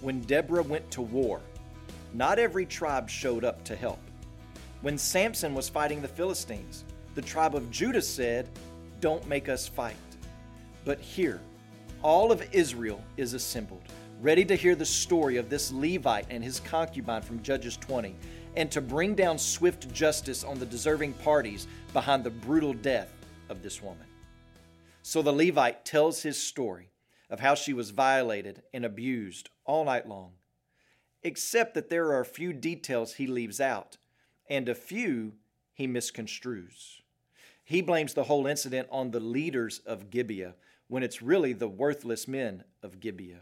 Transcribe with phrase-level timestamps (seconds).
[0.00, 1.40] when Deborah went to war,
[2.12, 4.00] not every tribe showed up to help.
[4.82, 6.84] When Samson was fighting the Philistines,
[7.14, 8.48] the tribe of Judah said,
[9.00, 9.96] Don't make us fight.
[10.84, 11.40] But here,
[12.02, 13.82] all of Israel is assembled,
[14.20, 18.14] ready to hear the story of this Levite and his concubine from Judges 20,
[18.56, 23.12] and to bring down swift justice on the deserving parties behind the brutal death
[23.48, 24.06] of this woman.
[25.02, 26.90] So the Levite tells his story
[27.28, 30.32] of how she was violated and abused all night long,
[31.22, 33.96] except that there are a few details he leaves out
[34.48, 35.32] and a few
[35.72, 37.00] he misconstrues.
[37.64, 40.54] He blames the whole incident on the leaders of Gibeah
[40.88, 43.40] when it's really the worthless men of Gibeah.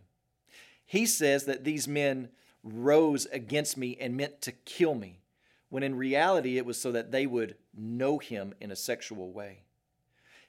[0.87, 2.30] He says that these men
[2.62, 5.20] rose against me and meant to kill me,
[5.69, 9.64] when in reality it was so that they would know him in a sexual way.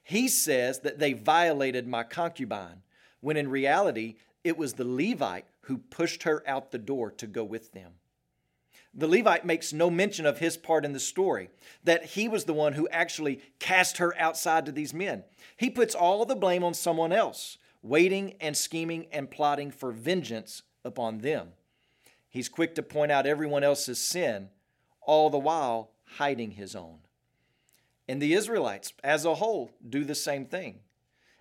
[0.02, 2.82] He says that they violated my concubine,
[3.26, 7.42] when in reality it was the Levite who pushed her out the door to go
[7.42, 7.94] with them.
[8.94, 11.50] The Levite makes no mention of his part in the story,
[11.82, 15.24] that he was the one who actually cast her outside to these men.
[15.56, 20.62] He puts all the blame on someone else, waiting and scheming and plotting for vengeance
[20.84, 21.48] upon them.
[22.28, 24.50] He's quick to point out everyone else's sin,
[25.02, 26.98] all the while hiding his own.
[28.06, 30.78] And the Israelites, as a whole, do the same thing.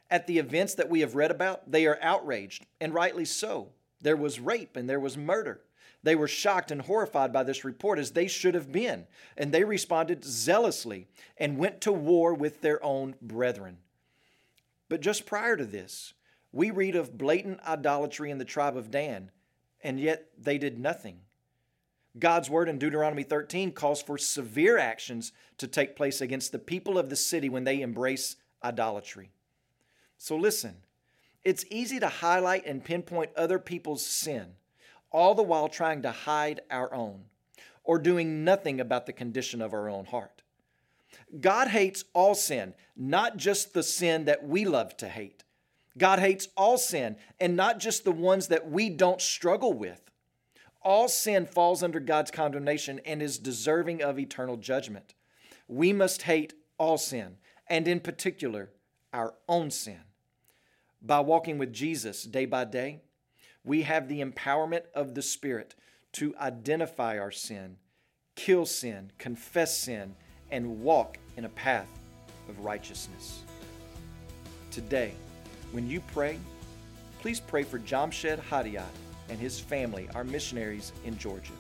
[0.09, 3.70] At the events that we have read about, they are outraged, and rightly so.
[4.02, 5.62] There was rape and there was murder.
[6.03, 9.64] They were shocked and horrified by this report, as they should have been, and they
[9.64, 13.78] responded zealously and went to war with their own brethren.
[14.88, 16.14] But just prior to this,
[16.52, 19.31] we read of blatant idolatry in the tribe of Dan,
[19.81, 21.22] and yet they did nothing.
[22.19, 26.97] God's word in Deuteronomy 13 calls for severe actions to take place against the people
[26.97, 29.31] of the city when they embrace idolatry.
[30.26, 30.78] So listen,
[31.44, 34.56] it's easy to highlight and pinpoint other people's sin,
[35.12, 37.26] all the while trying to hide our own
[37.84, 40.42] or doing nothing about the condition of our own heart.
[41.40, 45.44] God hates all sin, not just the sin that we love to hate.
[45.96, 50.09] God hates all sin, and not just the ones that we don't struggle with.
[50.81, 55.14] All sin falls under God's condemnation and is deserving of eternal judgment.
[55.68, 57.38] We must hate all sin,
[57.68, 58.72] and in particular,
[59.14, 60.00] our own sin.
[61.05, 63.01] By walking with Jesus day by day,
[63.63, 65.75] we have the empowerment of the Spirit
[66.13, 67.77] to identify our sin,
[68.35, 70.16] kill sin, confess sin,
[70.49, 71.89] and walk in a path
[72.49, 73.43] of righteousness.
[74.71, 75.13] Today,
[75.73, 76.39] when you pray,
[77.19, 78.83] please pray for Jamshed Hadiat
[79.29, 81.53] and his family, our missionaries in Georgia.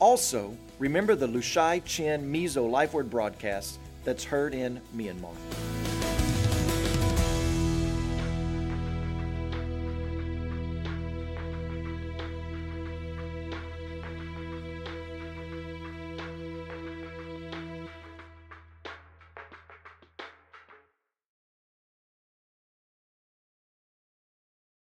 [0.00, 5.34] Also, remember the Lushai Chin Mizo Life Word broadcast that's heard in Myanmar.